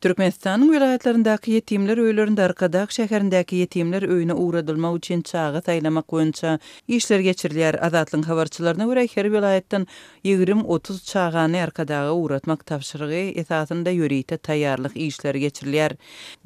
[0.00, 6.54] Türkmenistanyň welaýatlarındaky ýetimler öýlerinde Arkadaş şäherindäki ýetimler öýüne uğradylma üçin çağı taýlamak boýunça
[6.88, 7.76] işler geçirilýär.
[7.88, 9.84] Azatlyň habarçylaryna görä her welaýetden
[10.24, 15.96] 20-30 çağany Arkadağa uğratmak tapşyrygy esasında ýörite taýýarlyk işleri geçirilýär.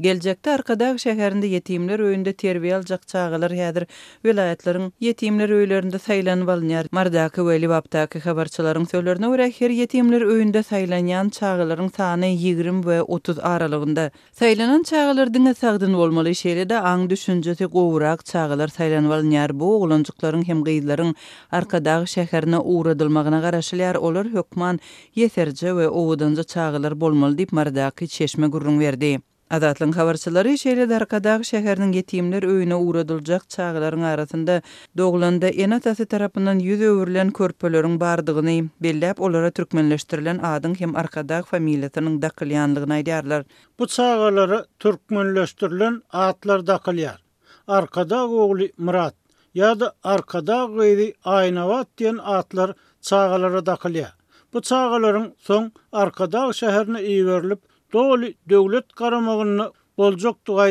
[0.00, 3.86] Geljekde Arkadağ şäherinde ýetimler öýünde terbiýe aljak çağalar häzir
[4.24, 6.84] welaýetleriň ýetimler öýlerinde saýlanyp alýar.
[7.00, 13.43] Mardaky we Libaptaky habarçylaryň söýlerine görä her ýetimler öýünde saýlanýan çağalaryň sany 20 we 30
[13.44, 19.68] aralığında saylanan çağlar dinə sağdın olmalı şeylə də ağ düşüncəti qovuraq çağlar saylan valın bu
[19.82, 21.14] oğlancıqların hem qeydlərin
[21.60, 24.80] arkadağı şəhərinə uğradılmağına qarşılar olur hökman
[25.22, 29.14] yeterce və oğudanca çağılar bolmalı deyib Mardaqi çeşmə gurrun verdi.
[29.52, 34.54] Adatlan havarçılary şeýle arkadaq şäheriniň ýetimler öýüne uğradyljak çağlaryň arasynda
[34.96, 42.14] doglanda ene täsi tarapyndan ýüze öwrülen körpeleriň bardygyny belläp olara türkmenleşdirilen adyň hem arkadaq familiýasynyň
[42.22, 43.44] daqylyanlygyny aýdýarlar.
[43.78, 47.20] Bu çağlary türkmenleşdirilen adlar daqylyar.
[47.66, 49.14] Arkadaq ogly Murat
[49.54, 54.16] ýa-da arkadaq gyzy Aýnawat diýen adlar çağlara daqylyar.
[54.54, 57.60] Bu çağlaryň soň arkadaq şäherine iýerilip
[57.94, 59.62] doly döwlet garamagyny
[59.98, 60.68] boljak duga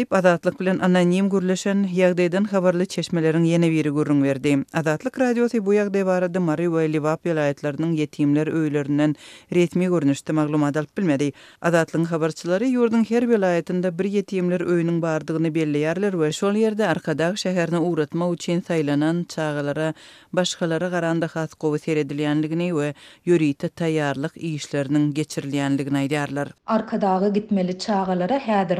[0.00, 4.58] deyip azatlık bilen anonim gürleşen yagdaydan xabarlı çeşmelerin yeni veri gürrün verdi.
[4.74, 9.14] Azatlık radiosi bu yagday barada Mari ve Livap yelayetlerinin yetimler öylerinden
[9.54, 11.32] ritmi görünüştü maglum adalp bilmedi.
[11.62, 17.36] Azatlığın xabarçıları yurdun her vilayetinde bir yetimler öyünün bardığını belli yerler ve şol yerde arkadaq
[17.36, 19.94] şehirini uğratma uçin saylanan çağalara
[20.32, 26.48] başkaları garanda xas kovu seyredilyanligini ve yürüyte tayarlık iyişlerinin geçirilyanligini aydarlar.
[26.66, 27.76] Arkadağı gitmeli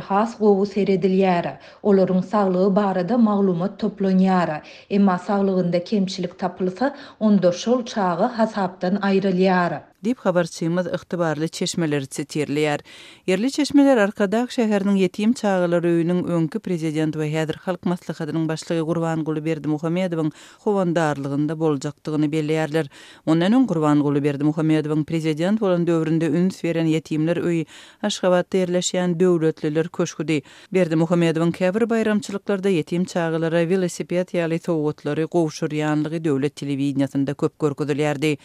[0.09, 0.67] has kovu
[1.11, 4.63] edilýäre, olaryň saglygy barada maglumat toplanýar.
[4.91, 9.81] Emma saglygynda kemçilik tapylsa, onda şol çağı hasabdan aýrylýar.
[10.05, 12.79] Dip habarçymyz çymyz ihtibarly çeşmeleri
[13.27, 19.25] Yerli çeşmeler arkada şäherniň ýetim çağlary öýüniň öňkü prezident we häzir halk maslahatynyň başlygy Gurban
[19.25, 20.31] Guly Berdi Muhammedowyň
[20.65, 22.87] howandarlygynda boljakdygyny bellerler.
[23.27, 27.67] Ondan öň Gurban Guly Berdi Muhammedowyň prezident bolan döwründe üns beren ýetimler öýi
[28.03, 30.43] Aşgabatda ýerleşýän döwletliler köşkidi.
[30.91, 38.39] Berdi Muhammedowyň käbir bayramçylyklarda yetim çağlara velosiped ýaly towgutlary gowşur döwlet telewizionasynda köp görkezilýärdi.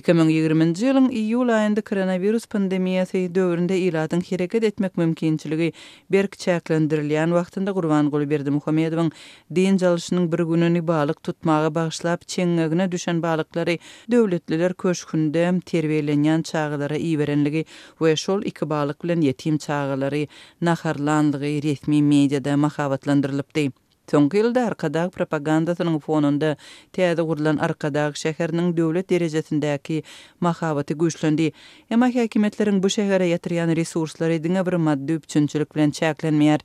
[0.00, 5.72] 2020-nji ýylyň iýul aýynda koronavirus pandemiýasy döwründe ýyladyň hereket etmek mümkinçiligi
[6.10, 9.12] berk çäklendirilýän wagtynda Gurban Guly Berdi Muhammedowyň
[9.54, 13.78] din çalışının bir gününi balyk tutmagy bagyşlap çeňegine düşen balyklary
[14.10, 17.64] döwletliler köşkünde terbiýelenýän çağlara iýberenligi
[17.98, 20.26] we şol iki balyk bilen yetim çağlary
[20.60, 23.70] naharlandygy resmi resmi mediada mahavatlandyrylypdy.
[24.10, 26.50] Tiong ilda arqadaq propagandasının fonunda
[26.96, 30.00] tiaza qurlan arqadaq shaharinin duvlet derejasindaki
[30.46, 31.52] makhavati guishlindi.
[31.96, 36.60] Ama hakimetlerin bu shahara yatirian resurslari dina bir maddu pchinchilik bilen chaklenmeyar.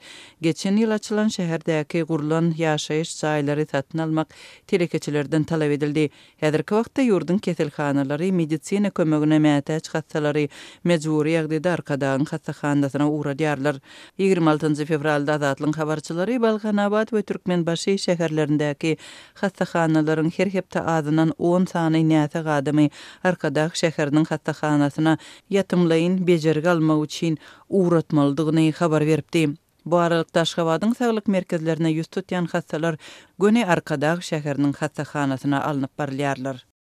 [0.48, 4.28] Geçen ila chalan shahardaki qurlan yashaish zailari satin almaq
[4.74, 6.08] telekechilerden tala edildi.
[6.42, 10.48] Adarka vaqta yurden kesil khanalari medicina kumiguna meyatach khasalari
[10.94, 13.08] medzvuri agdi da arqadaqin khasakhandasina
[14.88, 15.36] fevralda
[17.28, 18.98] Türkmen başı şehirlerindeki
[19.34, 20.82] hastahanaların her hepte
[21.38, 22.88] 10 sani niyata qadımı
[23.24, 25.18] arkadaq şehirinin hastahanasına
[25.50, 27.38] yatımlayın becerge alma uçin
[27.70, 29.04] uğratmalıdığını xabar
[29.86, 32.96] Bu aralık Daşkavadın sağlık merkezlerine yüz tutyan hastalar
[33.40, 36.67] güne arkadaq şehirinin hastahanasına alınıp barlayarlar.